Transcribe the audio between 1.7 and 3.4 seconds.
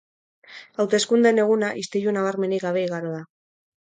istilu nabarmenik gabe igaro da.